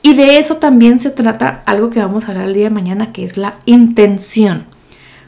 Y 0.00 0.14
de 0.14 0.38
eso 0.38 0.58
también 0.58 1.00
se 1.00 1.10
trata 1.10 1.64
algo 1.66 1.90
que 1.90 1.98
vamos 1.98 2.26
a 2.26 2.28
hablar 2.28 2.46
el 2.46 2.54
día 2.54 2.68
de 2.68 2.70
mañana, 2.70 3.12
que 3.12 3.24
es 3.24 3.36
la 3.36 3.54
intención. 3.64 4.66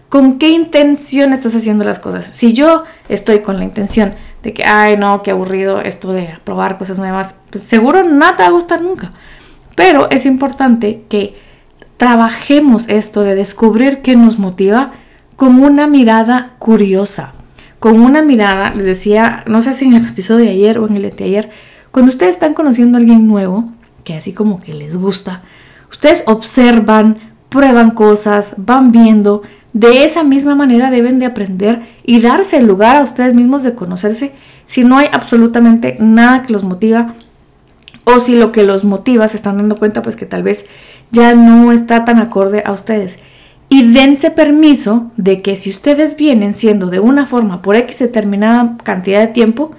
¿Con 0.09 0.38
qué 0.38 0.50
intención 0.50 1.33
estás 1.33 1.57
haciendo 1.57 1.83
las 1.83 1.99
cosas? 1.99 2.25
Si 2.33 2.52
yo 2.52 2.85
estoy 3.09 3.40
con 3.40 3.59
la 3.59 3.64
intención 3.64 4.14
de 4.45 4.52
que, 4.52 4.62
ay, 4.62 4.97
no, 4.97 5.25
qué 5.25 5.33
aburrido 5.33 5.81
esto 5.81 6.12
de 6.12 6.38
probar 6.45 6.79
cosas 6.79 6.99
nuevas, 6.99 7.35
pues 7.50 7.64
seguro 7.64 8.05
nada 8.05 8.37
te 8.37 8.43
va 8.45 8.50
a 8.50 8.52
gustar 8.52 8.81
nunca. 8.81 9.12
Pero 9.75 10.11
es 10.11 10.27
importante 10.27 11.05
que 11.09 11.35
trabajemos 11.97 12.89
esto 12.89 13.23
de 13.23 13.35
descubrir 13.35 14.00
qué 14.00 14.17
nos 14.17 14.39
motiva 14.39 14.93
con 15.37 15.62
una 15.62 15.87
mirada 15.87 16.55
curiosa, 16.59 17.33
con 17.79 18.00
una 18.00 18.23
mirada, 18.23 18.75
les 18.75 18.85
decía, 18.85 19.45
no 19.47 19.62
sé 19.62 19.75
si 19.75 19.87
en 19.87 19.95
el 19.95 20.07
episodio 20.07 20.45
de 20.45 20.50
ayer 20.50 20.79
o 20.79 20.87
en 20.87 20.97
el 20.97 21.15
de 21.15 21.25
ayer, 21.25 21.50
cuando 21.91 22.11
ustedes 22.11 22.35
están 22.35 22.55
conociendo 22.55 22.97
a 22.97 23.00
alguien 23.00 23.27
nuevo, 23.27 23.71
que 24.05 24.15
así 24.15 24.33
como 24.33 24.61
que 24.61 24.73
les 24.75 24.97
gusta, 24.97 25.43
ustedes 25.91 26.25
observan, 26.27 27.19
prueban 27.49 27.91
cosas, 27.91 28.55
van 28.57 28.93
viendo, 28.93 29.43
de 29.73 30.05
esa 30.05 30.25
misma 30.25 30.55
manera 30.55 30.91
deben 30.91 31.19
de 31.19 31.27
aprender 31.27 31.83
y 32.05 32.21
darse 32.21 32.59
el 32.59 32.67
lugar 32.67 32.97
a 32.97 33.03
ustedes 33.03 33.35
mismos 33.35 33.62
de 33.62 33.75
conocerse 33.75 34.33
si 34.67 34.85
no 34.85 34.99
hay 34.99 35.09
absolutamente 35.12 35.97
nada 36.00 36.43
que 36.43 36.53
los 36.53 36.65
motiva 36.65 37.15
o 38.04 38.21
si 38.21 38.37
lo 38.37 38.52
que 38.52 38.62
los 38.62 38.85
motiva 38.85 39.28
se 39.28 39.37
están 39.37 39.59
dando 39.59 39.78
cuenta 39.78 40.02
pues 40.02 40.16
que 40.16 40.26
tal 40.26 40.42
vez 40.42 40.66
ya 41.11 41.35
no 41.35 41.73
está 41.73 42.04
tan 42.04 42.19
acorde 42.19 42.62
a 42.64 42.73
ustedes. 42.73 43.19
Y 43.69 43.92
dense 43.92 44.33
permiso 44.33 45.12
de 45.16 45.42
que 45.42 45.57
si 45.57 45.71
ustedes 45.71 46.16
vienen 46.16 46.54
siendo 46.54 46.88
de 46.88 46.99
una 46.99 47.25
forma 47.25 47.62
por 47.62 47.76
X 47.76 48.00
determinada 48.00 48.76
cantidad 48.83 49.21
de 49.21 49.28
tiempo, 49.28 49.73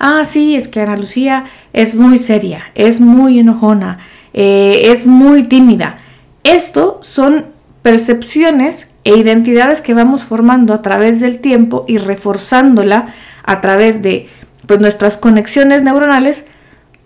ah, 0.00 0.24
sí, 0.24 0.56
es 0.56 0.66
que 0.66 0.80
Ana 0.80 0.96
Lucía 0.96 1.44
es 1.72 1.94
muy 1.94 2.18
seria, 2.18 2.64
es 2.74 3.00
muy 3.00 3.38
enojona, 3.38 3.98
eh, 4.34 4.82
es 4.86 5.06
muy 5.06 5.44
tímida. 5.44 5.98
Esto 6.42 6.98
son 7.02 7.46
percepciones 7.82 8.88
e 9.04 9.16
identidades 9.16 9.80
que 9.80 9.94
vamos 9.94 10.24
formando 10.24 10.74
a 10.74 10.82
través 10.82 11.20
del 11.20 11.38
tiempo 11.38 11.84
y 11.86 11.98
reforzándola 11.98 13.14
a 13.44 13.60
través 13.60 14.02
de 14.02 14.28
pues, 14.66 14.80
nuestras 14.80 15.16
conexiones 15.16 15.82
neuronales, 15.82 16.44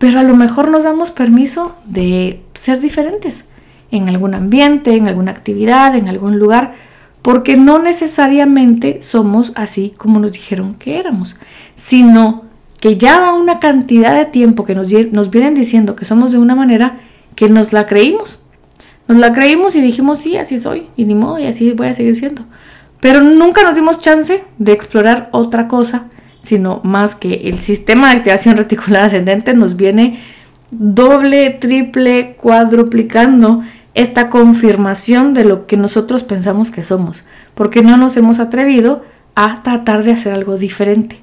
pero 0.02 0.18
a 0.18 0.24
lo 0.24 0.34
mejor 0.34 0.68
nos 0.68 0.82
damos 0.82 1.12
permiso 1.12 1.76
de 1.84 2.42
ser 2.54 2.80
diferentes 2.80 3.44
en 3.92 4.08
algún 4.08 4.34
ambiente, 4.34 4.96
en 4.96 5.06
alguna 5.06 5.30
actividad, 5.30 5.94
en 5.94 6.08
algún 6.08 6.40
lugar, 6.40 6.74
porque 7.22 7.56
no 7.56 7.78
necesariamente 7.78 9.00
somos 9.00 9.52
así 9.54 9.94
como 9.96 10.18
nos 10.18 10.32
dijeron 10.32 10.74
que 10.74 10.98
éramos, 10.98 11.36
sino 11.76 12.46
que 12.80 12.96
ya 12.96 13.20
va 13.20 13.32
una 13.32 13.60
cantidad 13.60 14.18
de 14.18 14.24
tiempo 14.24 14.64
que 14.64 14.74
nos, 14.74 14.88
nos 15.12 15.30
vienen 15.30 15.54
diciendo 15.54 15.94
que 15.94 16.04
somos 16.04 16.32
de 16.32 16.38
una 16.38 16.56
manera 16.56 16.98
que 17.36 17.48
nos 17.48 17.72
la 17.72 17.86
creímos. 17.86 18.40
Nos 19.06 19.18
la 19.18 19.32
creímos 19.32 19.76
y 19.76 19.80
dijimos, 19.80 20.18
sí, 20.18 20.36
así 20.36 20.58
soy, 20.58 20.88
y 20.96 21.04
ni 21.04 21.14
modo, 21.14 21.38
y 21.38 21.46
así 21.46 21.74
voy 21.74 21.86
a 21.86 21.94
seguir 21.94 22.16
siendo. 22.16 22.42
Pero 23.00 23.20
nunca 23.20 23.62
nos 23.62 23.76
dimos 23.76 24.00
chance 24.00 24.42
de 24.58 24.72
explorar 24.72 25.28
otra 25.30 25.68
cosa, 25.68 26.08
sino 26.42 26.80
más 26.84 27.14
que 27.14 27.48
el 27.48 27.58
sistema 27.58 28.10
de 28.10 28.18
activación 28.18 28.56
reticular 28.58 29.04
ascendente 29.04 29.54
nos 29.54 29.76
viene 29.76 30.20
doble, 30.70 31.50
triple, 31.50 32.36
cuadruplicando 32.36 33.62
esta 33.94 34.30
confirmación 34.30 35.34
de 35.34 35.44
lo 35.44 35.66
que 35.66 35.76
nosotros 35.76 36.24
pensamos 36.24 36.70
que 36.70 36.82
somos, 36.82 37.24
porque 37.54 37.82
no 37.82 37.96
nos 37.96 38.16
hemos 38.16 38.38
atrevido 38.38 39.04
a 39.34 39.62
tratar 39.62 40.02
de 40.02 40.12
hacer 40.12 40.32
algo 40.32 40.56
diferente. 40.56 41.20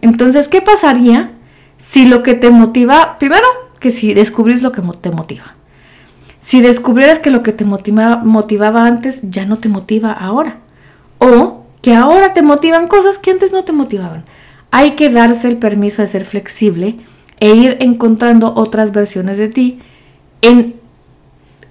Entonces, 0.00 0.48
¿qué 0.48 0.62
pasaría 0.62 1.32
si 1.76 2.06
lo 2.06 2.22
que 2.22 2.34
te 2.34 2.50
motiva, 2.50 3.18
primero, 3.18 3.46
que 3.80 3.90
si 3.90 4.14
descubrís 4.14 4.62
lo 4.62 4.72
que 4.72 4.82
te 5.00 5.10
motiva? 5.10 5.54
Si 6.40 6.60
descubrieras 6.60 7.18
que 7.18 7.30
lo 7.30 7.42
que 7.42 7.52
te 7.52 7.64
motivaba, 7.64 8.22
motivaba 8.22 8.86
antes 8.86 9.22
ya 9.24 9.44
no 9.46 9.58
te 9.58 9.68
motiva 9.68 10.12
ahora. 10.12 10.58
O 11.18 11.64
que 11.82 11.94
ahora 11.94 12.34
te 12.34 12.42
motivan 12.42 12.88
cosas 12.88 13.18
que 13.18 13.30
antes 13.30 13.52
no 13.52 13.64
te 13.64 13.72
motivaban. 13.72 14.24
Hay 14.76 14.90
que 14.90 15.08
darse 15.08 15.48
el 15.48 15.56
permiso 15.56 16.02
de 16.02 16.08
ser 16.08 16.26
flexible 16.26 16.96
e 17.40 17.54
ir 17.54 17.78
encontrando 17.80 18.52
otras 18.54 18.92
versiones 18.92 19.38
de 19.38 19.48
ti 19.48 19.78
en, 20.42 20.74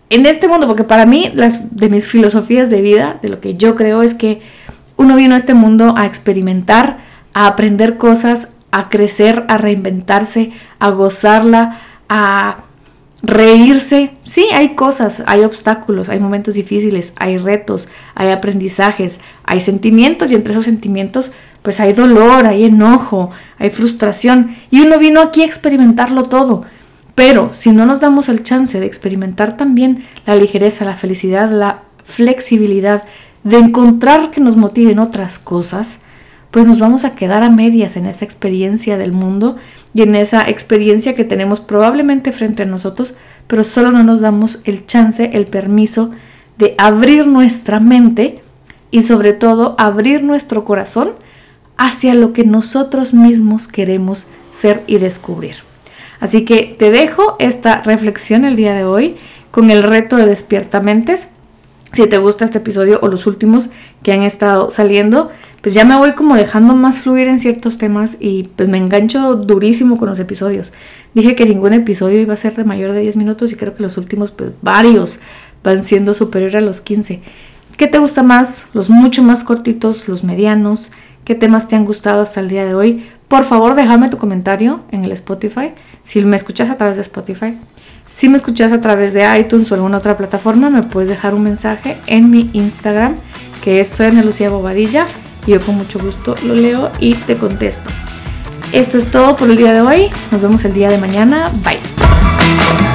en 0.10 0.26
este 0.26 0.48
mundo, 0.48 0.66
porque 0.66 0.86
para 0.86 1.06
mí 1.06 1.32
las 1.36 1.76
de 1.78 1.90
mis 1.90 2.08
filosofías 2.08 2.72
de 2.72 2.82
vida, 2.82 3.20
de 3.22 3.30
lo 3.30 3.42
que 3.42 3.54
yo 3.54 3.76
creo 3.76 4.02
es 4.02 4.16
que 4.16 4.42
uno 4.98 5.16
vino 5.16 5.36
a 5.36 5.38
este 5.38 5.54
mundo 5.54 5.94
a 5.96 6.08
experimentar, 6.08 6.98
a 7.36 7.46
aprender 7.46 8.00
cosas, 8.00 8.48
a 8.72 8.90
crecer, 8.90 9.46
a 9.50 9.60
reinventarse, 9.60 10.52
a 10.80 10.90
gozarla, 10.90 11.78
a 12.10 12.64
reírse. 13.26 14.12
Sí, 14.24 14.48
hay 14.54 14.76
cosas, 14.76 15.24
hay 15.26 15.44
obstáculos, 15.44 16.10
hay 16.10 16.20
momentos 16.20 16.54
difíciles, 16.54 17.14
hay 17.18 17.38
retos, 17.38 17.88
hay 18.14 18.32
aprendizajes, 18.32 19.20
hay 19.44 19.62
sentimientos 19.62 20.32
y 20.32 20.36
entre 20.36 20.52
esos 20.52 20.66
sentimientos 20.66 21.32
pues 21.62 21.80
hay 21.80 21.94
dolor, 21.94 22.46
hay 22.46 22.66
enojo, 22.66 23.32
hay 23.58 23.72
frustración 23.72 24.56
y 24.70 24.82
uno 24.82 25.00
vino 25.00 25.22
aquí 25.22 25.42
a 25.42 25.46
experimentarlo 25.46 26.24
todo. 26.24 26.64
Pero 27.16 27.54
si 27.54 27.72
no 27.72 27.86
nos 27.86 28.02
damos 28.02 28.30
el 28.30 28.44
chance 28.44 28.80
de 28.80 28.86
experimentar 28.86 29.58
también 29.58 30.04
la 30.26 30.36
ligereza, 30.36 30.86
la 30.86 30.96
felicidad, 30.96 31.50
la 31.50 31.84
flexibilidad, 32.04 33.04
de 33.44 33.58
encontrar 33.58 34.32
que 34.32 34.42
nos 34.42 34.58
motiven 34.58 35.00
otras 35.00 35.40
cosas, 35.40 36.00
pues 36.52 36.68
nos 36.68 36.80
vamos 36.80 37.06
a 37.06 37.16
quedar 37.16 37.44
a 37.44 37.50
medias 37.50 37.96
en 37.96 38.06
esa 38.06 38.26
experiencia 38.26 38.98
del 38.98 39.12
mundo 39.12 39.56
y 39.96 40.02
en 40.02 40.14
esa 40.14 40.48
experiencia 40.50 41.16
que 41.16 41.24
tenemos 41.24 41.62
probablemente 41.62 42.34
frente 42.34 42.64
a 42.64 42.66
nosotros, 42.66 43.16
pero 43.48 43.64
solo 43.64 43.92
no 43.92 44.04
nos 44.04 44.20
damos 44.20 44.60
el 44.66 44.86
chance, 44.86 45.32
el 45.34 45.48
permiso 45.48 46.12
de 46.58 46.76
abrir 46.78 47.26
nuestra 47.28 47.80
mente 47.80 48.42
y 48.92 49.04
sobre 49.04 49.32
todo 49.32 49.74
abrir 49.78 50.22
nuestro 50.22 50.66
corazón 50.66 51.14
hacia 51.78 52.14
lo 52.14 52.34
que 52.34 52.44
nosotros 52.44 53.14
mismos 53.14 53.70
queremos 53.70 54.28
ser 54.52 54.84
y 54.86 54.98
descubrir. 54.98 55.58
Así 56.20 56.44
que 56.44 56.76
te 56.78 56.92
dejo 56.92 57.38
esta 57.40 57.82
reflexión 57.82 58.44
el 58.44 58.58
día 58.58 58.74
de 58.74 58.84
hoy 58.84 59.16
con 59.50 59.72
el 59.72 59.82
reto 59.82 60.18
de 60.18 60.26
despiertamentes. 60.26 61.30
Si 61.96 62.06
te 62.08 62.18
gusta 62.18 62.44
este 62.44 62.58
episodio 62.58 63.00
o 63.02 63.08
los 63.08 63.26
últimos 63.26 63.70
que 64.04 64.12
han 64.12 64.24
estado 64.24 64.70
saliendo, 64.70 65.32
pues 65.62 65.74
ya 65.74 65.86
me 65.86 65.96
voy 65.98 66.12
como 66.12 66.36
dejando 66.36 66.76
más 66.76 66.98
fluir 66.98 67.30
en 67.30 67.40
ciertos 67.40 67.78
temas 67.78 68.18
y 68.20 68.50
pues 68.58 68.68
me 68.68 68.78
engancho 68.78 69.36
durísimo 69.36 69.98
con 69.98 70.10
los 70.10 70.20
episodios. 70.20 70.74
Dije 71.14 71.36
que 71.36 71.46
ningún 71.46 71.72
episodio 71.72 72.20
iba 72.20 72.34
a 72.34 72.38
ser 72.38 72.54
de 72.54 72.66
mayor 72.66 72.92
de 72.92 73.00
10 73.00 73.16
minutos 73.16 73.54
y 73.54 73.56
creo 73.56 73.74
que 73.76 73.82
los 73.82 73.96
últimos 73.96 74.32
pues 74.32 74.52
varios 74.62 75.20
van 75.64 75.86
siendo 75.86 76.14
superior 76.14 76.58
a 76.58 76.60
los 76.60 76.82
15. 76.82 77.22
¿Qué 77.78 77.88
te 77.88 78.00
gusta 78.00 78.24
más? 78.24 78.68
Los 78.74 78.90
mucho 78.90 79.24
más 79.24 79.46
cortitos, 79.46 80.10
los 80.10 80.26
medianos, 80.26 80.92
¿qué 81.24 81.34
temas 81.34 81.70
te 81.70 81.78
han 81.78 81.86
gustado 81.86 82.24
hasta 82.24 82.42
el 82.42 82.50
día 82.50 82.66
de 82.66 82.76
hoy? 82.76 83.06
Por 83.30 83.46
favor, 83.46 83.74
déjame 83.74 84.10
tu 84.10 84.18
comentario 84.18 84.82
en 84.92 85.06
el 85.06 85.14
Spotify, 85.14 85.72
si 86.04 86.22
me 86.26 86.36
escuchas 86.36 86.70
a 86.70 86.76
través 86.76 86.98
de 86.98 87.04
Spotify. 87.04 87.58
Si 88.10 88.30
me 88.30 88.38
escuchas 88.38 88.72
a 88.72 88.80
través 88.80 89.14
de 89.14 89.40
iTunes 89.40 89.72
o 89.72 89.76
alguna 89.76 89.98
otra 89.98 90.16
plataforma, 90.18 90.70
me 90.70 90.84
puedes 90.84 91.10
dejar 91.10 91.34
un 91.34 91.44
mensaje 91.44 91.98
en 92.08 92.30
mi 92.30 92.50
Instagram, 92.54 93.16
que 93.64 93.80
es 93.80 93.90
Soy 93.90 94.12
Lucía 94.12 94.50
Bobadilla 94.50 95.06
yo 95.48 95.62
con 95.62 95.76
mucho 95.76 96.00
gusto 96.00 96.36
lo 96.44 96.56
leo 96.56 96.92
y 97.00 97.14
te 97.14 97.38
contesto. 97.38 97.90
Esto 98.72 98.98
es 98.98 99.10
todo 99.12 99.36
por 99.36 99.50
el 99.50 99.58
día 99.58 99.74
de 99.74 99.82
hoy. 99.82 100.10
Nos 100.32 100.42
vemos 100.42 100.66
el 100.66 100.74
día 100.74 100.90
de 100.90 100.98
mañana. 100.98 101.52
Bye. 101.64 102.95